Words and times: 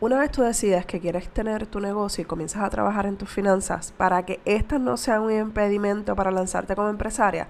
una 0.00 0.18
vez 0.18 0.30
tú 0.30 0.42
decides 0.42 0.86
que 0.86 0.98
quieres 0.98 1.28
tener 1.28 1.66
tu 1.66 1.78
negocio 1.78 2.22
y 2.22 2.24
comienzas 2.24 2.62
a 2.62 2.70
trabajar 2.70 3.06
en 3.06 3.16
tus 3.16 3.28
finanzas 3.28 3.92
para 3.96 4.24
que 4.24 4.40
estas 4.44 4.80
no 4.80 4.96
sean 4.96 5.22
un 5.22 5.32
impedimento 5.32 6.16
para 6.16 6.30
lanzarte 6.30 6.74
como 6.74 6.88
empresaria, 6.88 7.48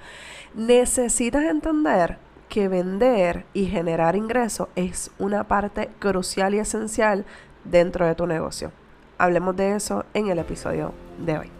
necesitas 0.54 1.44
entender 1.44 2.18
que 2.48 2.66
vender 2.66 3.46
y 3.54 3.66
generar 3.66 4.16
ingresos 4.16 4.68
es 4.74 5.12
una 5.18 5.44
parte 5.44 5.90
crucial 6.00 6.54
y 6.54 6.58
esencial 6.58 7.24
dentro 7.64 8.06
de 8.06 8.16
tu 8.16 8.26
negocio. 8.26 8.72
Hablemos 9.18 9.54
de 9.54 9.76
eso 9.76 10.04
en 10.14 10.28
el 10.28 10.38
episodio 10.40 10.92
de 11.24 11.38
hoy. 11.38 11.59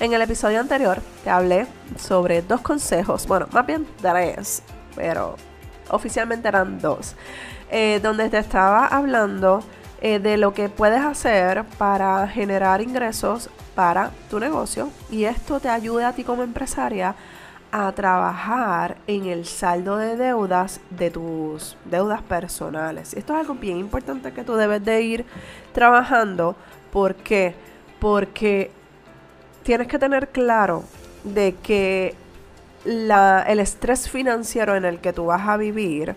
En 0.00 0.12
el 0.12 0.22
episodio 0.22 0.60
anterior 0.60 1.00
te 1.24 1.30
hablé 1.30 1.66
sobre 1.98 2.42
dos 2.42 2.60
consejos, 2.60 3.26
bueno, 3.26 3.48
más 3.52 3.66
bien 3.66 3.86
tres, 4.00 4.62
pero 4.94 5.36
oficialmente 5.90 6.48
eran 6.48 6.80
dos, 6.80 7.14
eh, 7.70 8.00
donde 8.02 8.28
te 8.28 8.38
estaba 8.38 8.86
hablando 8.86 9.62
eh, 10.00 10.18
de 10.18 10.36
lo 10.36 10.52
que 10.52 10.68
puedes 10.68 11.00
hacer 11.00 11.64
para 11.78 12.28
generar 12.28 12.82
ingresos 12.82 13.48
para 13.74 14.10
tu 14.28 14.38
negocio 14.38 14.90
y 15.10 15.24
esto 15.24 15.60
te 15.60 15.68
ayuda 15.68 16.08
a 16.08 16.12
ti 16.12 16.24
como 16.24 16.42
empresaria 16.42 17.14
a 17.72 17.92
trabajar 17.92 18.96
en 19.06 19.26
el 19.26 19.44
saldo 19.44 19.96
de 19.96 20.16
deudas 20.16 20.80
de 20.90 21.10
tus 21.10 21.76
deudas 21.84 22.22
personales. 22.22 23.14
Esto 23.14 23.34
es 23.34 23.40
algo 23.40 23.54
bien 23.54 23.78
importante 23.78 24.32
que 24.32 24.44
tú 24.44 24.54
debes 24.54 24.84
de 24.84 25.02
ir 25.02 25.26
trabajando. 25.72 26.56
¿Por 26.92 27.16
qué? 27.16 27.54
Porque 27.98 28.70
tienes 29.66 29.88
que 29.88 29.98
tener 29.98 30.28
claro 30.28 30.84
de 31.24 31.56
que 31.60 32.14
el 32.84 33.58
estrés 33.58 34.08
financiero 34.08 34.76
en 34.76 34.84
el 34.84 35.00
que 35.00 35.12
tú 35.12 35.26
vas 35.26 35.48
a 35.48 35.56
vivir 35.56 36.14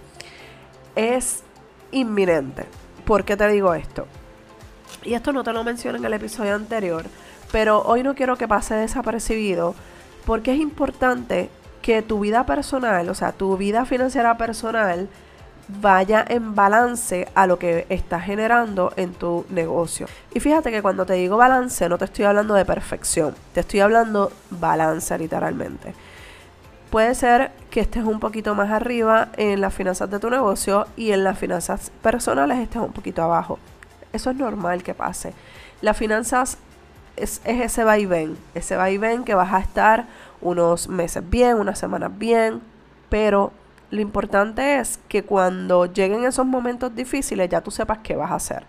es 0.96 1.42
inminente. 1.92 2.66
¿Por 3.06 3.26
qué 3.26 3.36
te 3.36 3.48
digo 3.48 3.74
esto? 3.74 4.06
Y 5.04 5.16
esto 5.16 5.34
no 5.34 5.44
te 5.44 5.52
lo 5.52 5.64
mencioné 5.64 5.98
en 5.98 6.06
el 6.06 6.14
episodio 6.14 6.54
anterior, 6.54 7.06
pero 7.52 7.82
hoy 7.82 8.04
no 8.04 8.14
quiero 8.14 8.38
que 8.38 8.48
pase 8.48 8.76
desapercibido 8.76 9.74
porque 10.28 10.54
es 10.54 10.60
importante 10.60 11.50
que 11.82 12.04
tu 12.04 12.20
vida 12.20 12.46
personal, 12.46 13.10
o 13.10 13.16
sea, 13.16 13.32
tu 13.32 13.58
vida 13.58 13.84
financiera 13.86 14.38
personal, 14.38 15.10
vaya 15.70 16.26
en 16.28 16.56
balance 16.56 17.28
a 17.36 17.46
lo 17.46 17.60
que 17.60 17.86
estás 17.90 18.24
generando 18.24 18.92
en 18.96 19.14
tu 19.14 19.46
negocio. 19.50 20.08
Y 20.34 20.40
fíjate 20.40 20.72
que 20.72 20.82
cuando 20.82 21.06
te 21.06 21.14
digo 21.14 21.38
balance 21.38 21.88
no 21.88 21.98
te 21.98 22.06
estoy 22.06 22.26
hablando 22.26 22.56
de 22.56 22.66
perfección, 22.66 23.36
te 23.54 23.60
estoy 23.60 23.82
hablando 23.82 24.32
balance 24.50 25.18
literalmente. 25.18 25.94
Puede 26.90 27.14
ser 27.14 27.52
que 27.70 27.82
estés 27.82 28.04
un 28.04 28.20
poquito 28.20 28.56
más 28.56 28.72
arriba 28.72 29.30
en 29.38 29.62
las 29.62 29.74
finanzas 29.74 30.10
de 30.10 30.20
tu 30.20 30.32
negocio 30.32 30.88
y 30.98 31.12
en 31.12 31.24
las 31.24 31.38
finanzas 31.38 31.92
personales 32.02 32.58
estés 32.58 32.82
un 32.82 32.92
poquito 32.92 33.22
abajo. 33.22 33.60
Eso 34.12 34.32
es 34.32 34.36
normal 34.36 34.82
que 34.82 34.96
pase. 34.96 35.34
Las 35.82 35.96
finanzas 35.96 36.58
es, 37.16 37.42
es 37.46 37.62
ese 37.62 37.84
vaivén, 37.84 38.38
ese 38.56 38.76
vaivén 38.76 39.24
que 39.24 39.36
vas 39.36 39.54
a 39.54 39.60
estar 39.60 40.08
unos 40.42 40.88
meses 40.88 41.30
bien, 41.30 41.58
unas 41.58 41.78
semanas 41.78 42.18
bien, 42.18 42.60
pero 43.10 43.52
lo 43.92 44.02
importante 44.02 44.80
es 44.80 45.00
que 45.08 45.24
cuando 45.24 45.86
lleguen 45.86 46.26
esos 46.26 46.46
momentos 46.46 46.94
difíciles 46.94 47.50
ya 47.50 47.62
tú 47.62 47.72
sepas 47.72 48.00
qué 48.00 48.16
vas 48.16 48.32
a 48.32 48.36
hacer, 48.36 48.64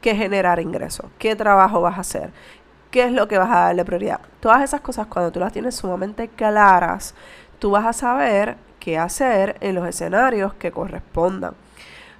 qué 0.00 0.14
generar 0.14 0.60
ingresos, 0.60 1.06
qué 1.18 1.34
trabajo 1.34 1.80
vas 1.80 1.96
a 1.96 2.02
hacer, 2.02 2.30
qué 2.90 3.04
es 3.04 3.12
lo 3.12 3.28
que 3.28 3.38
vas 3.38 3.50
a 3.50 3.60
darle 3.60 3.84
prioridad. 3.84 4.20
Todas 4.40 4.62
esas 4.62 4.80
cosas 4.80 5.06
cuando 5.06 5.32
tú 5.32 5.40
las 5.40 5.52
tienes 5.52 5.74
sumamente 5.74 6.28
claras, 6.28 7.14
tú 7.58 7.70
vas 7.70 7.86
a 7.86 7.92
saber 7.92 8.56
qué 8.78 8.98
hacer 8.98 9.56
en 9.60 9.74
los 9.74 9.86
escenarios 9.88 10.54
que 10.54 10.70
correspondan. 10.70 11.54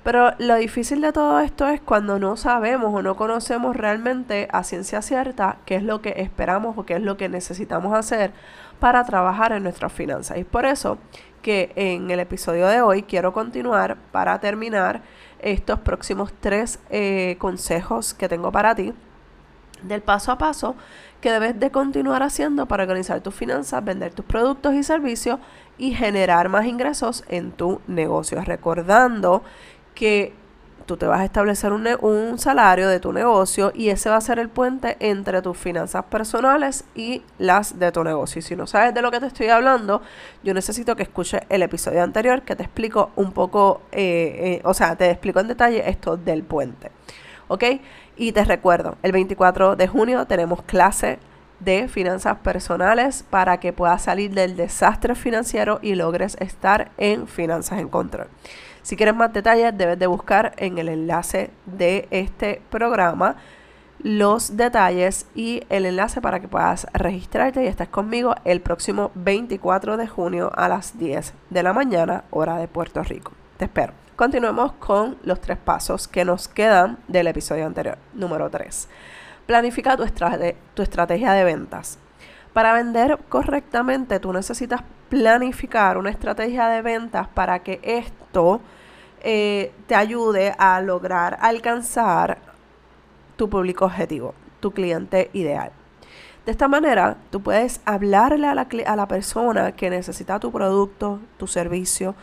Pero 0.08 0.32
lo 0.38 0.54
difícil 0.54 1.02
de 1.02 1.12
todo 1.12 1.38
esto 1.40 1.68
es 1.68 1.82
cuando 1.82 2.18
no 2.18 2.38
sabemos 2.38 2.94
o 2.94 3.02
no 3.02 3.14
conocemos 3.14 3.76
realmente 3.76 4.48
a 4.50 4.64
ciencia 4.64 5.02
cierta 5.02 5.58
qué 5.66 5.76
es 5.76 5.82
lo 5.82 6.00
que 6.00 6.14
esperamos 6.16 6.78
o 6.78 6.86
qué 6.86 6.94
es 6.94 7.02
lo 7.02 7.18
que 7.18 7.28
necesitamos 7.28 7.92
hacer 7.92 8.32
para 8.80 9.04
trabajar 9.04 9.52
en 9.52 9.64
nuestras 9.64 9.92
finanzas. 9.92 10.38
Y 10.38 10.44
por 10.44 10.64
eso 10.64 10.96
que 11.42 11.72
en 11.76 12.10
el 12.10 12.20
episodio 12.20 12.68
de 12.68 12.80
hoy 12.80 13.02
quiero 13.02 13.34
continuar 13.34 13.98
para 14.10 14.40
terminar 14.40 15.02
estos 15.40 15.78
próximos 15.80 16.32
tres 16.40 16.78
eh, 16.88 17.36
consejos 17.38 18.14
que 18.14 18.30
tengo 18.30 18.50
para 18.50 18.74
ti 18.74 18.94
del 19.82 20.00
paso 20.00 20.32
a 20.32 20.38
paso 20.38 20.74
que 21.20 21.32
debes 21.32 21.58
de 21.60 21.70
continuar 21.70 22.22
haciendo 22.22 22.66
para 22.66 22.84
organizar 22.84 23.20
tus 23.20 23.34
finanzas, 23.34 23.84
vender 23.84 24.12
tus 24.14 24.24
productos 24.24 24.74
y 24.74 24.82
servicios 24.82 25.38
y 25.76 25.92
generar 25.92 26.48
más 26.48 26.66
ingresos 26.66 27.24
en 27.28 27.52
tu 27.52 27.80
negocio. 27.86 28.40
Recordando 28.42 29.42
que 29.94 30.32
tú 30.88 30.96
te 30.96 31.06
vas 31.06 31.20
a 31.20 31.24
establecer 31.24 31.72
un, 31.72 31.86
un, 32.00 32.38
salario 32.38 32.88
de 32.88 32.98
tu 32.98 33.12
negocio 33.12 33.70
y 33.74 33.90
ese 33.90 34.08
va 34.08 34.16
a 34.16 34.20
ser 34.20 34.38
el 34.38 34.48
puente 34.48 34.96
entre 35.00 35.42
tus 35.42 35.56
finanzas 35.56 36.04
personales 36.06 36.84
y 36.94 37.22
las 37.38 37.78
de 37.78 37.92
tu 37.92 38.02
negocio. 38.02 38.38
Y 38.38 38.42
si 38.42 38.56
no 38.56 38.66
sabes 38.66 38.94
de 38.94 39.02
lo 39.02 39.10
que 39.10 39.20
te 39.20 39.26
estoy 39.26 39.48
hablando, 39.48 40.00
yo 40.42 40.54
necesito 40.54 40.96
que 40.96 41.02
escuches 41.02 41.42
el 41.50 41.62
episodio 41.62 42.02
anterior 42.02 42.42
que 42.42 42.56
te 42.56 42.62
explico 42.62 43.10
un 43.16 43.32
poco, 43.32 43.82
eh, 43.92 44.60
eh, 44.60 44.60
o 44.64 44.72
sea, 44.72 44.96
te 44.96 45.10
explico 45.10 45.40
en 45.40 45.48
detalle 45.48 45.88
esto 45.88 46.16
del 46.16 46.42
puente. 46.42 46.90
¿Ok? 47.48 47.64
Y 48.16 48.32
te 48.32 48.44
recuerdo, 48.44 48.96
el 49.02 49.12
24 49.12 49.76
de 49.76 49.88
junio 49.88 50.26
tenemos 50.26 50.62
clase 50.62 51.18
de 51.60 51.88
finanzas 51.88 52.38
personales 52.38 53.24
para 53.28 53.60
que 53.60 53.72
puedas 53.72 54.02
salir 54.02 54.32
del 54.32 54.56
desastre 54.56 55.14
financiero 55.14 55.80
y 55.82 55.94
logres 55.94 56.36
estar 56.40 56.90
en 56.96 57.26
finanzas 57.26 57.78
en 57.78 57.88
control. 57.88 58.28
Si 58.82 58.96
quieres 58.96 59.14
más 59.14 59.32
detalles, 59.32 59.76
debes 59.76 59.98
de 59.98 60.06
buscar 60.06 60.54
en 60.56 60.78
el 60.78 60.88
enlace 60.88 61.50
de 61.66 62.08
este 62.10 62.62
programa 62.70 63.36
los 64.00 64.56
detalles 64.56 65.26
y 65.34 65.62
el 65.68 65.84
enlace 65.84 66.20
para 66.20 66.40
que 66.40 66.48
puedas 66.48 66.86
registrarte 66.92 67.64
y 67.64 67.66
estés 67.66 67.88
conmigo 67.88 68.34
el 68.44 68.60
próximo 68.60 69.10
24 69.14 69.96
de 69.96 70.06
junio 70.06 70.52
a 70.54 70.68
las 70.68 70.98
10 70.98 71.34
de 71.50 71.62
la 71.62 71.72
mañana, 71.72 72.24
hora 72.30 72.58
de 72.58 72.68
Puerto 72.68 73.02
Rico. 73.02 73.32
Te 73.56 73.64
espero. 73.64 73.92
Continuemos 74.14 74.72
con 74.72 75.16
los 75.22 75.40
tres 75.40 75.58
pasos 75.58 76.08
que 76.08 76.24
nos 76.24 76.48
quedan 76.48 76.98
del 77.06 77.28
episodio 77.28 77.66
anterior. 77.66 77.98
Número 78.14 78.50
3. 78.50 78.88
Planifica 79.46 79.96
tu, 79.96 80.04
tu 80.74 80.82
estrategia 80.82 81.32
de 81.32 81.44
ventas. 81.44 81.98
Para 82.52 82.72
vender 82.72 83.18
correctamente, 83.28 84.18
tú 84.18 84.32
necesitas 84.32 84.82
planificar 85.08 85.98
una 85.98 86.10
estrategia 86.10 86.68
de 86.68 86.82
ventas 86.82 87.28
para 87.28 87.60
que 87.60 87.80
esto 87.82 88.60
eh, 89.20 89.72
te 89.86 89.94
ayude 89.94 90.54
a 90.58 90.80
lograr 90.80 91.38
alcanzar 91.40 92.38
tu 93.36 93.48
público 93.48 93.84
objetivo, 93.84 94.34
tu 94.60 94.72
cliente 94.72 95.30
ideal. 95.32 95.72
De 96.44 96.52
esta 96.52 96.68
manera, 96.68 97.16
tú 97.30 97.42
puedes 97.42 97.80
hablarle 97.84 98.46
a 98.46 98.54
la, 98.54 98.66
a 98.86 98.96
la 98.96 99.08
persona 99.08 99.72
que 99.72 99.90
necesita 99.90 100.40
tu 100.40 100.50
producto, 100.50 101.20
tu 101.36 101.46
servicio, 101.46 102.14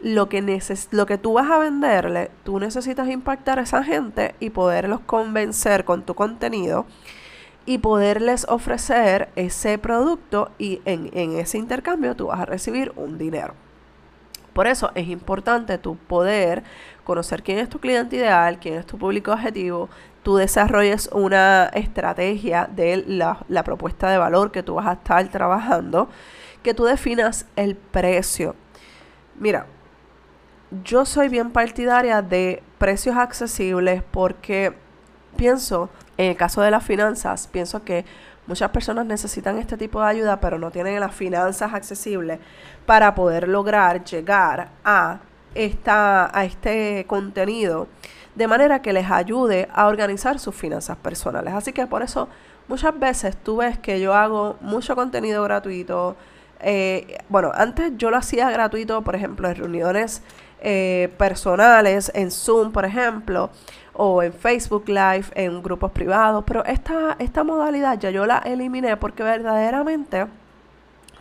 lo 0.00 0.28
que, 0.28 0.60
lo 0.90 1.06
que 1.06 1.18
tú 1.18 1.34
vas 1.34 1.50
a 1.50 1.58
venderle, 1.58 2.30
tú 2.44 2.58
necesitas 2.58 3.08
impactar 3.08 3.58
a 3.58 3.62
esa 3.62 3.82
gente 3.82 4.34
y 4.40 4.50
poderlos 4.50 5.00
convencer 5.00 5.84
con 5.84 6.02
tu 6.02 6.14
contenido 6.14 6.86
y 7.66 7.78
poderles 7.78 8.46
ofrecer 8.48 9.28
ese 9.36 9.78
producto 9.78 10.50
y 10.58 10.80
en, 10.84 11.10
en 11.14 11.38
ese 11.38 11.58
intercambio 11.58 12.14
tú 12.14 12.26
vas 12.26 12.40
a 12.40 12.46
recibir 12.46 12.92
un 12.96 13.18
dinero. 13.18 13.54
Por 14.52 14.68
eso 14.68 14.92
es 14.94 15.08
importante 15.08 15.78
tu 15.78 15.96
poder 15.96 16.62
conocer 17.02 17.42
quién 17.42 17.58
es 17.58 17.68
tu 17.68 17.80
cliente 17.80 18.16
ideal, 18.16 18.58
quién 18.60 18.74
es 18.74 18.86
tu 18.86 18.96
público 18.96 19.32
objetivo, 19.32 19.88
tú 20.24 20.36
desarrolles 20.36 21.08
una 21.12 21.66
estrategia 21.74 22.68
de 22.74 23.04
la, 23.06 23.62
propuesta 23.62 24.10
de 24.10 24.18
valor 24.18 24.50
que 24.50 24.62
tú 24.62 24.74
vas 24.74 24.86
a 24.86 24.94
estar 24.94 25.28
trabajando, 25.28 26.08
que 26.62 26.72
tú 26.72 26.84
definas 26.84 27.46
el 27.56 27.76
precio. 27.76 28.56
Mira, 29.38 29.66
yo 30.82 31.04
soy 31.04 31.28
bien 31.28 31.50
partidaria 31.50 32.22
de 32.22 32.62
precios 32.78 33.16
accesibles 33.16 34.02
porque 34.10 34.74
pienso, 35.36 35.90
en 36.16 36.30
el 36.30 36.36
caso 36.36 36.62
de 36.62 36.70
las 36.70 36.84
finanzas, 36.84 37.48
pienso 37.50 37.84
que 37.84 38.04
Muchas 38.46 38.70
personas 38.70 39.06
necesitan 39.06 39.56
este 39.58 39.78
tipo 39.78 40.02
de 40.02 40.08
ayuda, 40.08 40.38
pero 40.38 40.58
no 40.58 40.70
tienen 40.70 41.00
las 41.00 41.14
finanzas 41.14 41.72
accesibles 41.72 42.38
para 42.84 43.14
poder 43.14 43.48
lograr 43.48 44.04
llegar 44.04 44.68
a, 44.84 45.20
esta, 45.54 46.38
a 46.38 46.44
este 46.44 47.06
contenido 47.06 47.88
de 48.34 48.46
manera 48.46 48.82
que 48.82 48.92
les 48.92 49.10
ayude 49.10 49.68
a 49.72 49.86
organizar 49.86 50.38
sus 50.38 50.54
finanzas 50.54 50.98
personales. 50.98 51.54
Así 51.54 51.72
que 51.72 51.86
por 51.86 52.02
eso 52.02 52.28
muchas 52.68 52.98
veces 52.98 53.34
tú 53.34 53.58
ves 53.58 53.78
que 53.78 53.98
yo 53.98 54.12
hago 54.12 54.56
mucho 54.60 54.94
contenido 54.94 55.42
gratuito. 55.44 56.14
Eh, 56.60 57.18
bueno, 57.30 57.50
antes 57.54 57.92
yo 57.96 58.10
lo 58.10 58.18
hacía 58.18 58.50
gratuito, 58.50 59.00
por 59.02 59.16
ejemplo, 59.16 59.48
en 59.48 59.54
reuniones 59.54 60.22
eh, 60.60 61.14
personales, 61.16 62.12
en 62.14 62.30
Zoom, 62.30 62.72
por 62.72 62.84
ejemplo, 62.84 63.50
o 63.94 64.22
en 64.22 64.32
Facebook 64.32 64.84
Live, 64.88 65.26
en 65.34 65.62
grupos 65.62 65.92
privados, 65.92 66.44
pero 66.46 66.64
esta, 66.64 67.16
esta 67.18 67.44
modalidad 67.44 67.98
ya 67.98 68.10
yo 68.10 68.26
la 68.26 68.38
eliminé 68.38 68.96
porque 68.96 69.22
verdaderamente 69.22 70.26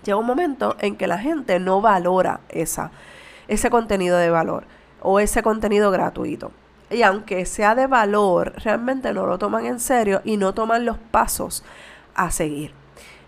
llega 0.04 0.18
un 0.18 0.26
momento 0.26 0.76
en 0.80 0.96
que 0.96 1.08
la 1.08 1.18
gente 1.18 1.60
no 1.60 1.82
valora 1.82 2.42
esa, 2.50 2.92
ese 3.48 3.70
contenido 3.70 4.18
de 4.18 4.30
valor 4.30 4.66
o 5.02 5.20
ese 5.20 5.44
contenido 5.44 5.92
gratuito. 5.92 6.52
Y 6.90 7.02
aunque 7.04 7.46
sea 7.46 7.76
de 7.76 7.88
valor, 7.88 8.54
realmente 8.64 9.14
no 9.14 9.26
lo 9.26 9.38
toman 9.38 9.66
en 9.66 9.80
serio 9.80 10.22
y 10.24 10.38
no 10.38 10.54
toman 10.54 10.86
los 10.86 10.98
pasos 10.98 11.64
a 12.16 12.30
seguir. 12.32 12.72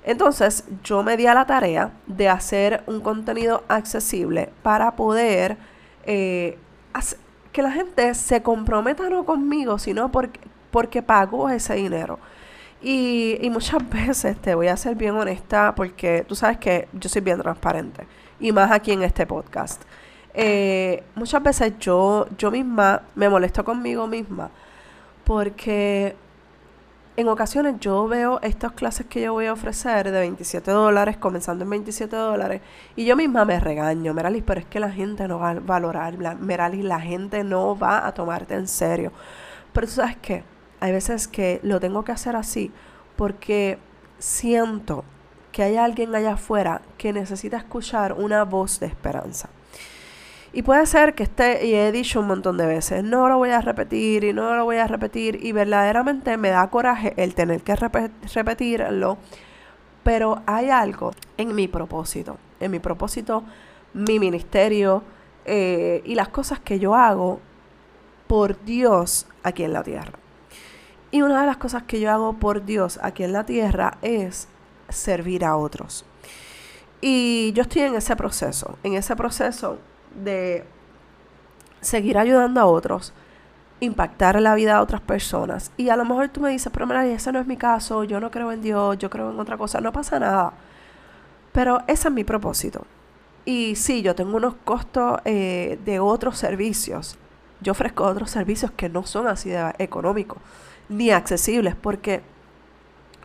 Entonces 0.03 0.65
yo 0.83 1.01
me 1.01 1.18
di 1.18 1.25
a 1.25 1.33
la 1.33 1.45
tarea 1.45 1.92
de 2.06 2.30
hacer 2.30 2.83
un 2.86 3.01
contenido 3.01 3.63
accesible 3.68 4.51
para 4.62 4.95
poder 4.95 5.57
eh, 6.06 6.59
que 7.56 7.62
la 7.62 7.72
gente 7.72 8.13
se 8.16 8.44
comprometa 8.44 9.10
no 9.10 9.24
conmigo, 9.25 9.80
sino 9.80 10.12
porque, 10.12 10.42
porque 10.72 11.02
pagó 11.02 11.50
ese 11.50 11.75
dinero. 11.75 12.19
Y, 12.81 13.38
y, 13.40 13.50
muchas 13.50 13.90
veces 13.90 14.38
te 14.42 14.54
voy 14.56 14.68
a 14.68 14.75
ser 14.75 14.96
bien 14.96 15.16
honesta 15.16 15.74
porque 15.74 16.25
tú 16.28 16.36
sabes 16.36 16.57
que 16.57 16.90
yo 16.92 17.07
soy 17.07 17.22
bien 17.22 17.40
transparente 17.40 18.06
y 18.42 18.52
más 18.52 18.74
aquí 18.74 18.92
en 18.92 19.04
este 19.04 19.25
podcast. 19.25 19.81
Eh, 20.34 21.02
muchas 21.16 21.42
veces 21.42 21.80
yo, 21.80 22.28
yo 22.38 22.52
misma 22.52 23.04
me 23.16 23.30
molesto 23.30 23.63
conmigo 23.63 24.06
misma 24.06 24.50
porque 25.24 26.13
en 27.17 27.29
ocasiones 27.29 27.75
yo 27.79 28.07
veo 28.07 28.39
estas 28.41 28.73
clases 28.73 29.06
que 29.06 29.21
yo 29.21 29.33
voy 29.33 29.45
a 29.45 29.53
ofrecer 29.53 30.12
de 30.12 30.19
27 30.19 30.69
dólares, 30.71 31.17
comenzando 31.17 31.63
en 31.63 31.69
27 31.69 32.15
dólares, 32.15 32.62
y 32.95 33.06
yo 33.06 33.15
misma 33.15 33.45
me 33.45 33.59
regaño, 33.59 34.13
Meralis, 34.13 34.44
pero 34.45 34.59
es 34.59 34.65
que 34.65 34.79
la 34.79 34.91
gente 34.91 35.27
no 35.27 35.39
va 35.39 35.51
a 35.51 35.59
valorar, 35.59 36.17
Meralis, 36.39 36.83
la 36.83 37.00
gente 37.00 37.44
no 37.44 37.77
va 37.77 38.06
a 38.06 38.13
tomarte 38.13 38.56
en 38.56 38.67
serio. 38.67 39.12
Pero 39.71 39.88
tú 39.88 39.94
sabes 39.94 40.17
qué, 40.21 40.44
hay 40.79 40.91
veces 40.91 41.27
que 41.27 41.59
lo 41.63 41.79
tengo 41.79 42.03
que 42.03 42.12
hacer 42.12 42.35
así 42.35 42.71
porque 43.15 43.77
siento 44.19 45.06
que 45.51 45.63
hay 45.63 45.77
alguien 45.77 46.13
allá 46.13 46.33
afuera 46.33 46.81
que 46.97 47.13
necesita 47.13 47.57
escuchar 47.57 48.13
una 48.13 48.44
voz 48.44 48.79
de 48.79 48.88
esperanza. 48.88 49.50
Y 50.56 50.62
puede 50.63 50.86
ser 50.86 51.16
que 51.16 51.24
esté, 51.24 51.68
y 51.68 51.75
he 51.75 51.92
dicho 51.92 52.22
un 52.22 52.28
montón 52.28 52.56
de 52.56 52.66
veces, 52.66 53.04
no 53.04 53.28
lo 53.28 53.38
voy 53.38 53.50
a 53.50 53.60
repetir 53.60 54.24
y 54.24 54.31
no 54.31 54.56
lo 54.56 54.63
voy 54.63 54.78
a 54.78 54.88
repetir, 54.88 55.46
y 55.46 55.52
verdaderamente 55.52 56.38
me 56.38 56.48
da 56.48 56.69
coraje 56.69 57.13
el 57.18 57.36
tener 57.36 57.62
que 57.62 57.75
repetirlo, 57.75 59.18
pero 60.04 60.42
hay 60.46 60.69
algo 60.69 61.12
en 61.38 61.54
mi 61.54 61.68
propósito, 61.68 62.38
en 62.62 62.72
mi 62.72 62.80
propósito, 62.80 63.44
mi 63.94 64.18
ministerio 64.18 65.04
eh, 65.44 66.02
y 66.06 66.16
las 66.16 66.30
cosas 66.30 66.62
que 66.62 66.80
yo 66.80 66.96
hago 66.96 67.42
por 68.25 68.63
Dios 68.63 69.28
aquí 69.44 69.66
en 69.66 69.74
la 69.74 69.84
tierra. 69.84 70.13
Y 71.12 71.22
una 71.22 71.42
de 71.42 71.48
las 71.48 71.57
cosas 71.57 71.84
que 71.84 72.00
yo 72.00 72.10
hago 72.10 72.31
por 72.31 72.63
Dios 72.63 72.98
aquí 73.04 73.25
en 73.25 73.34
la 73.34 73.46
tierra 73.46 73.98
es 74.02 74.48
servir 74.88 75.44
a 75.44 75.57
otros. 75.57 76.06
Y 77.02 77.52
yo 77.52 77.63
estoy 77.63 77.81
en 77.81 77.96
ese 77.96 78.16
proceso, 78.16 78.78
en 78.84 78.94
ese 78.94 79.18
proceso 79.18 79.80
de 80.15 80.65
seguir 81.81 82.17
ayudando 82.17 82.59
a 82.62 82.65
otros, 82.65 83.13
impactar 83.79 84.41
la 84.41 84.56
vida 84.56 84.75
de 84.75 84.79
otras 84.79 85.01
personas. 85.01 85.71
Y 85.77 85.89
a 85.89 85.95
lo 85.95 86.06
mejor 86.06 86.29
tú 86.29 86.41
me 86.41 86.50
dices, 86.50 86.71
pero 86.73 86.91
ese 87.01 87.31
no 87.31 87.39
es 87.39 87.47
mi 87.47 87.57
caso, 87.57 88.03
yo 88.03 88.19
no 88.19 88.31
creo 88.31 88.51
en 88.51 88.62
Dios, 88.62 88.97
yo 88.97 89.09
creo 89.09 89.31
en 89.31 89.39
otra 89.39 89.57
cosa, 89.57 89.81
no 89.81 89.91
pasa 89.91 90.19
nada. 90.19 90.53
Pero 91.51 91.81
ese 91.88 92.07
es 92.07 92.13
mi 92.13 92.23
propósito. 92.23 92.85
Y 93.45 93.75
sí, 93.75 94.01
yo 94.01 94.15
tengo 94.15 94.38
unos 94.38 94.56
costos 94.65 95.19
eh, 95.25 95.79
de 95.85 96.00
otros 96.00 96.38
servicios. 96.38 97.18
Yo 97.61 97.73
ofrezco 97.73 98.03
otros 98.03 98.31
servicios 98.31 98.71
que 98.71 98.89
no 98.89 99.06
son 99.06 99.27
así 99.27 99.50
de 99.50 99.73
económicos 99.77 100.39
ni 100.89 101.11
accesibles, 101.11 101.75
porque 101.75 102.21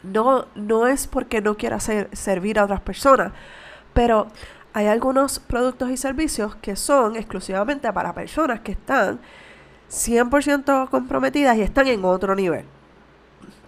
no, 0.02 0.46
no 0.54 0.86
es 0.86 1.06
porque 1.06 1.40
no 1.40 1.56
quiera 1.56 1.78
servir 1.80 2.58
a 2.58 2.64
otras 2.64 2.80
personas, 2.80 3.32
pero 3.92 4.28
hay 4.72 4.86
algunos 4.86 5.38
productos 5.38 5.90
y 5.90 5.96
servicios 5.96 6.54
que 6.56 6.76
son 6.76 7.16
exclusivamente 7.16 7.92
para 7.92 8.14
personas 8.14 8.60
que 8.60 8.72
están 8.72 9.20
100% 9.90 10.88
comprometidas 10.88 11.56
y 11.56 11.62
están 11.62 11.88
en 11.88 12.04
otro 12.04 12.34
nivel. 12.34 12.64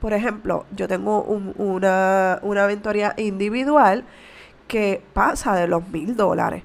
Por 0.00 0.12
ejemplo, 0.12 0.66
yo 0.74 0.86
tengo 0.88 1.22
una, 1.22 2.38
una 2.42 2.64
aventoría 2.64 3.14
individual 3.16 4.04
que 4.68 5.02
pasa 5.12 5.54
de 5.54 5.66
los 5.66 5.88
mil 5.88 6.16
dólares. 6.16 6.62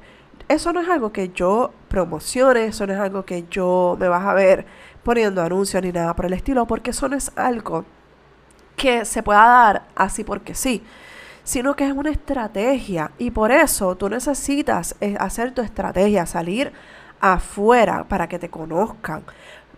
Eso 0.47 0.71
no 0.71 0.81
es 0.81 0.89
algo 0.89 1.11
que 1.11 1.29
yo 1.29 1.71
promocione, 1.87 2.65
eso 2.65 2.87
no 2.87 2.93
es 2.93 2.99
algo 2.99 3.25
que 3.25 3.45
yo 3.49 3.97
me 3.99 4.07
vas 4.07 4.25
a 4.25 4.33
ver 4.33 4.65
poniendo 5.03 5.41
anuncios 5.41 5.83
ni 5.83 5.91
nada 5.91 6.15
por 6.15 6.25
el 6.25 6.33
estilo, 6.33 6.65
porque 6.67 6.91
eso 6.91 7.09
no 7.09 7.17
es 7.17 7.31
algo 7.35 7.85
que 8.75 9.05
se 9.05 9.23
pueda 9.23 9.45
dar 9.45 9.87
así 9.95 10.23
porque 10.23 10.53
sí 10.53 10.83
sino 11.47 11.77
que 11.77 11.87
es 11.87 11.93
una 11.93 12.09
estrategia 12.09 13.11
y 13.17 13.31
por 13.31 13.53
eso 13.53 13.95
tú 13.95 14.09
necesitas 14.09 14.97
eh, 14.99 15.15
hacer 15.17 15.53
tu 15.53 15.61
estrategia, 15.61 16.25
salir 16.25 16.73
afuera 17.21 18.03
para 18.03 18.27
que 18.27 18.37
te 18.37 18.49
conozcan, 18.49 19.23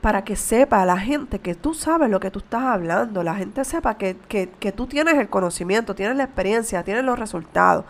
para 0.02 0.24
que 0.24 0.36
sepa 0.36 0.84
la 0.84 0.98
gente 0.98 1.38
que 1.38 1.54
tú 1.54 1.76
sabes 1.76 2.10
lo 2.10 2.20
que 2.20 2.32
tú 2.32 2.40
estás 2.40 2.64
hablando, 2.64 3.22
la 3.22 3.36
gente 3.36 3.64
sepa 3.66 4.00
que, 4.00 4.18
que, 4.28 4.50
que 4.50 4.72
tú 4.72 4.88
tienes 4.88 5.20
el 5.20 5.30
conocimiento, 5.30 5.94
tienes 5.94 6.18
la 6.18 6.24
experiencia, 6.24 6.82
tienes 6.82 7.04
los 7.04 7.20
resultados. 7.20 7.86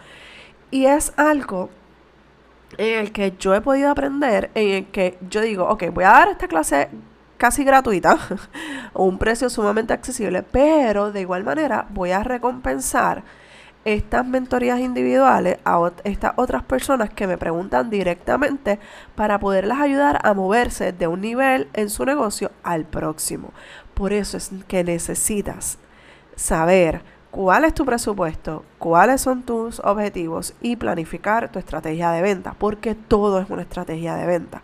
Y 0.71 0.85
es 0.85 1.13
algo 1.15 1.69
en 2.77 2.99
el 2.99 3.13
que 3.13 3.33
yo 3.39 3.55
he 3.55 3.61
podido 3.61 3.91
aprender, 3.91 4.51
en 4.55 4.69
el 4.71 4.85
que 4.87 5.17
yo 5.29 5.39
digo, 5.39 5.63
ok, 5.69 5.85
voy 5.93 6.03
a 6.03 6.09
dar 6.09 6.27
esta 6.27 6.49
clase 6.49 6.89
casi 7.37 7.63
gratuita, 7.63 8.17
un 8.93 9.17
precio 9.17 9.49
sumamente 9.49 9.93
accesible, 9.93 10.43
pero 10.43 11.13
de 11.13 11.21
igual 11.21 11.45
manera 11.45 11.87
voy 11.91 12.11
a 12.11 12.23
recompensar 12.23 13.23
estas 13.93 14.25
mentorías 14.25 14.79
individuales 14.79 15.57
a 15.65 15.91
estas 16.03 16.33
otras 16.35 16.63
personas 16.63 17.09
que 17.09 17.27
me 17.27 17.37
preguntan 17.37 17.89
directamente 17.89 18.79
para 19.15 19.39
poderlas 19.39 19.79
ayudar 19.79 20.19
a 20.23 20.33
moverse 20.33 20.91
de 20.91 21.07
un 21.07 21.21
nivel 21.21 21.67
en 21.73 21.89
su 21.89 22.05
negocio 22.05 22.51
al 22.63 22.85
próximo. 22.85 23.51
Por 23.93 24.13
eso 24.13 24.37
es 24.37 24.51
que 24.67 24.83
necesitas 24.83 25.79
saber 26.35 27.01
cuál 27.31 27.65
es 27.65 27.73
tu 27.73 27.85
presupuesto, 27.85 28.63
cuáles 28.77 29.21
son 29.21 29.43
tus 29.43 29.79
objetivos 29.79 30.53
y 30.61 30.75
planificar 30.75 31.51
tu 31.51 31.59
estrategia 31.59 32.11
de 32.11 32.21
venta, 32.21 32.55
porque 32.57 32.95
todo 32.95 33.39
es 33.39 33.49
una 33.49 33.63
estrategia 33.63 34.15
de 34.15 34.25
venta. 34.25 34.61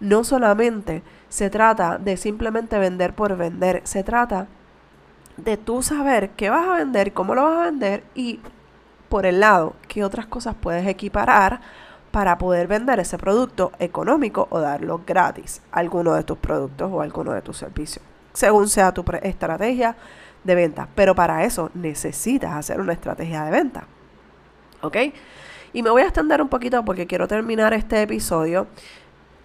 No 0.00 0.24
solamente 0.24 1.02
se 1.28 1.50
trata 1.50 1.98
de 1.98 2.16
simplemente 2.16 2.78
vender 2.78 3.14
por 3.14 3.36
vender, 3.36 3.82
se 3.84 4.04
trata 4.04 4.46
de 5.36 5.56
tú 5.56 5.82
saber 5.82 6.30
qué 6.30 6.50
vas 6.50 6.68
a 6.68 6.74
vender, 6.74 7.12
cómo 7.12 7.34
lo 7.34 7.44
vas 7.44 7.58
a 7.58 7.70
vender 7.70 8.04
y 8.14 8.40
por 9.08 9.26
el 9.26 9.40
lado 9.40 9.74
qué 9.88 10.04
otras 10.04 10.26
cosas 10.26 10.54
puedes 10.60 10.86
equiparar 10.86 11.60
para 12.10 12.38
poder 12.38 12.66
vender 12.66 13.00
ese 13.00 13.18
producto 13.18 13.72
económico 13.78 14.48
o 14.50 14.60
darlo 14.60 15.02
gratis, 15.06 15.60
alguno 15.70 16.14
de 16.14 16.24
tus 16.24 16.38
productos 16.38 16.90
o 16.92 17.00
alguno 17.00 17.32
de 17.32 17.42
tus 17.42 17.58
servicios, 17.58 18.04
según 18.32 18.68
sea 18.68 18.92
tu 18.92 19.04
estrategia 19.22 19.96
de 20.44 20.54
venta. 20.54 20.88
Pero 20.94 21.14
para 21.14 21.44
eso 21.44 21.70
necesitas 21.74 22.54
hacer 22.54 22.80
una 22.80 22.92
estrategia 22.92 23.44
de 23.44 23.50
venta. 23.50 23.84
¿Ok? 24.80 24.96
Y 25.72 25.82
me 25.82 25.90
voy 25.90 26.02
a 26.02 26.06
extender 26.06 26.40
un 26.40 26.48
poquito 26.48 26.84
porque 26.84 27.06
quiero 27.06 27.28
terminar 27.28 27.74
este 27.74 28.00
episodio 28.00 28.66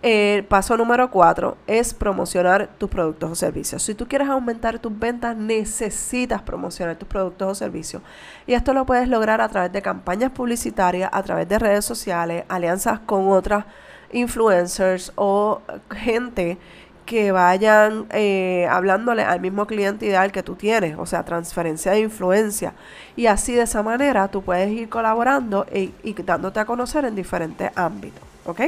el 0.04 0.44
paso 0.44 0.76
número 0.76 1.10
cuatro 1.10 1.56
es 1.66 1.94
promocionar 1.94 2.70
tus 2.78 2.90
productos 2.90 3.32
o 3.32 3.36
servicios. 3.36 3.82
Si 3.82 3.96
tú 3.96 4.06
quieres 4.06 4.28
aumentar 4.28 4.78
tus 4.80 5.00
ventas, 5.00 5.38
necesitas 5.38 6.42
promocionar 6.42 6.98
tus 6.98 7.08
productos 7.08 7.50
o 7.50 7.56
servicios. 7.56 8.04
Y 8.46 8.54
esto 8.54 8.74
lo 8.74 8.86
puedes 8.86 9.08
lograr 9.08 9.40
a 9.40 9.48
través 9.48 9.72
de 9.72 9.82
campañas 9.82 10.32
publicitarias, 10.32 11.10
a 11.14 11.24
través 11.24 11.48
de 11.48 11.58
redes 11.58 11.86
sociales, 11.86 12.44
alianzas 12.50 13.00
con 13.00 13.30
otras 13.30 13.64
influencers 14.12 15.14
o 15.16 15.62
gente 15.90 16.58
que 17.06 17.32
vayan 17.32 18.06
eh, 18.12 18.68
hablándole 18.70 19.24
al 19.24 19.40
mismo 19.40 19.66
cliente 19.68 20.06
ideal 20.06 20.34
que 20.34 20.44
tú 20.44 20.56
tienes, 20.56 20.98
o 20.98 21.06
sea, 21.06 21.24
transferencia 21.24 21.94
de 21.94 22.02
influencia. 22.02 22.74
Y 23.16 23.28
así 23.28 23.54
de 23.54 23.62
esa 23.62 23.82
manera 23.82 24.28
tú 24.28 24.42
puedes 24.42 24.70
ir 24.70 24.90
colaborando 24.90 25.66
y, 25.74 25.94
y 26.04 26.14
dándote 26.14 26.60
a 26.60 26.66
conocer 26.66 27.06
en 27.06 27.16
diferentes 27.16 27.72
ámbitos. 27.76 28.24
¿Ok? 28.46 28.60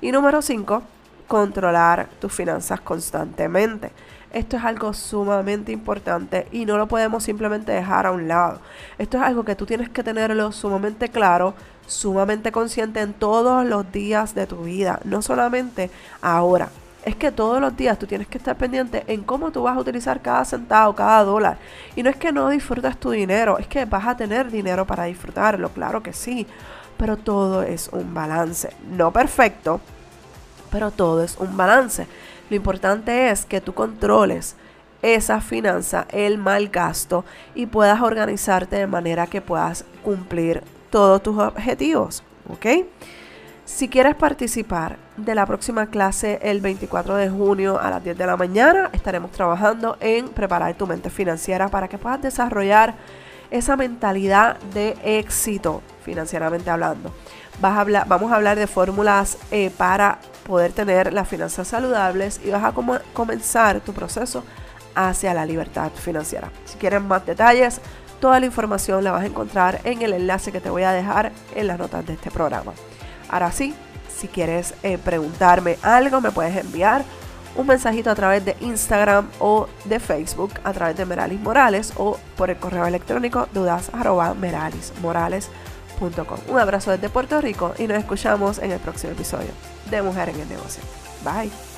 Y 0.00 0.12
número 0.12 0.42
5, 0.42 0.82
controlar 1.26 2.08
tus 2.20 2.32
finanzas 2.32 2.80
constantemente. 2.80 3.92
Esto 4.32 4.58
es 4.58 4.64
algo 4.64 4.92
sumamente 4.92 5.72
importante 5.72 6.46
y 6.52 6.66
no 6.66 6.76
lo 6.76 6.86
podemos 6.86 7.24
simplemente 7.24 7.72
dejar 7.72 8.06
a 8.06 8.12
un 8.12 8.28
lado. 8.28 8.60
Esto 8.98 9.16
es 9.16 9.22
algo 9.22 9.44
que 9.44 9.56
tú 9.56 9.64
tienes 9.64 9.88
que 9.88 10.02
tenerlo 10.02 10.52
sumamente 10.52 11.08
claro, 11.08 11.54
sumamente 11.86 12.52
consciente 12.52 13.00
en 13.00 13.14
todos 13.14 13.64
los 13.64 13.90
días 13.90 14.34
de 14.34 14.46
tu 14.46 14.64
vida, 14.64 15.00
no 15.04 15.22
solamente 15.22 15.90
ahora. 16.20 16.68
es 17.04 17.14
que 17.14 17.30
todos 17.30 17.60
los 17.60 17.76
días 17.76 17.98
tú 18.00 18.06
tienes 18.06 18.26
que 18.26 18.36
estar 18.36 18.56
pendiente 18.56 19.04
en 19.06 19.22
cómo 19.22 19.52
tú 19.52 19.62
vas 19.62 19.76
a 19.76 19.80
utilizar 19.80 20.20
cada 20.20 20.44
centavo, 20.44 20.92
cada 20.92 21.22
dólar. 21.22 21.56
Y 21.94 22.02
no 22.02 22.10
es 22.10 22.16
que 22.16 22.32
no 22.32 22.48
disfrutas 22.48 22.98
tu 22.98 23.10
dinero, 23.12 23.58
es 23.58 23.68
que 23.68 23.84
vas 23.84 24.06
a 24.08 24.16
tener 24.16 24.50
dinero 24.50 24.84
para 24.84 25.04
disfrutarlo, 25.04 25.68
claro 25.70 26.02
que 26.02 26.12
sí. 26.12 26.48
Pero 26.96 27.16
todo 27.16 27.62
es 27.62 27.88
un 27.92 28.14
balance. 28.14 28.70
No 28.90 29.12
perfecto, 29.12 29.80
pero 30.70 30.90
todo 30.90 31.22
es 31.22 31.36
un 31.38 31.56
balance. 31.56 32.06
Lo 32.48 32.56
importante 32.56 33.30
es 33.30 33.44
que 33.44 33.60
tú 33.60 33.74
controles 33.74 34.56
esa 35.02 35.40
finanza, 35.40 36.06
el 36.10 36.38
mal 36.38 36.68
gasto 36.68 37.24
y 37.54 37.66
puedas 37.66 38.00
organizarte 38.00 38.76
de 38.76 38.86
manera 38.86 39.26
que 39.26 39.40
puedas 39.40 39.84
cumplir 40.02 40.62
todos 40.90 41.22
tus 41.22 41.38
objetivos. 41.38 42.22
¿Ok? 42.48 42.66
Si 43.64 43.88
quieres 43.88 44.14
participar 44.14 44.96
de 45.16 45.34
la 45.34 45.44
próxima 45.44 45.86
clase 45.86 46.38
el 46.40 46.60
24 46.60 47.16
de 47.16 47.28
junio 47.28 47.80
a 47.80 47.90
las 47.90 48.04
10 48.04 48.16
de 48.16 48.26
la 48.26 48.36
mañana, 48.36 48.90
estaremos 48.92 49.32
trabajando 49.32 49.96
en 49.98 50.28
preparar 50.28 50.74
tu 50.74 50.86
mente 50.86 51.10
financiera 51.10 51.68
para 51.68 51.88
que 51.88 51.98
puedas 51.98 52.22
desarrollar 52.22 52.94
esa 53.50 53.76
mentalidad 53.76 54.58
de 54.74 54.96
éxito 55.04 55.82
financieramente 56.04 56.70
hablando. 56.70 57.12
Vas 57.60 57.76
a 57.76 57.80
hablar, 57.80 58.06
vamos 58.06 58.32
a 58.32 58.36
hablar 58.36 58.58
de 58.58 58.66
fórmulas 58.66 59.38
eh, 59.50 59.70
para 59.76 60.18
poder 60.46 60.72
tener 60.72 61.12
las 61.12 61.28
finanzas 61.28 61.68
saludables 61.68 62.40
y 62.44 62.50
vas 62.50 62.64
a 62.64 62.72
comenzar 63.12 63.80
tu 63.80 63.92
proceso 63.92 64.44
hacia 64.94 65.34
la 65.34 65.44
libertad 65.44 65.90
financiera. 65.92 66.50
Si 66.64 66.78
quieres 66.78 67.02
más 67.02 67.26
detalles, 67.26 67.80
toda 68.20 68.40
la 68.40 68.46
información 68.46 69.04
la 69.04 69.12
vas 69.12 69.22
a 69.22 69.26
encontrar 69.26 69.80
en 69.84 70.02
el 70.02 70.12
enlace 70.12 70.52
que 70.52 70.60
te 70.60 70.70
voy 70.70 70.84
a 70.84 70.92
dejar 70.92 71.32
en 71.54 71.66
las 71.66 71.78
notas 71.78 72.06
de 72.06 72.14
este 72.14 72.30
programa. 72.30 72.72
Ahora 73.28 73.52
sí, 73.52 73.74
si 74.16 74.28
quieres 74.28 74.74
eh, 74.82 74.98
preguntarme 74.98 75.78
algo, 75.82 76.20
me 76.20 76.30
puedes 76.30 76.56
enviar 76.56 77.04
un 77.56 77.66
mensajito 77.66 78.10
a 78.10 78.14
través 78.14 78.44
de 78.44 78.56
Instagram 78.60 79.28
o 79.38 79.68
de 79.84 80.00
Facebook 80.00 80.52
a 80.64 80.72
través 80.72 80.96
de 80.96 81.06
Meralis 81.06 81.40
Morales 81.40 81.92
o 81.96 82.18
por 82.36 82.50
el 82.50 82.56
correo 82.56 82.86
electrónico 82.86 83.48
dudas 83.52 83.90
Un 86.48 86.58
abrazo 86.58 86.90
desde 86.90 87.08
Puerto 87.08 87.40
Rico 87.40 87.74
y 87.78 87.86
nos 87.86 87.98
escuchamos 87.98 88.58
en 88.58 88.72
el 88.72 88.78
próximo 88.78 89.12
episodio 89.12 89.50
de 89.90 90.02
Mujer 90.02 90.28
en 90.28 90.40
el 90.40 90.48
Negocio. 90.48 90.82
Bye. 91.24 91.75